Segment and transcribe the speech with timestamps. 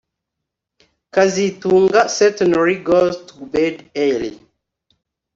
[1.13, 3.75] kazitunga certainly goes to bed
[4.07, 4.33] early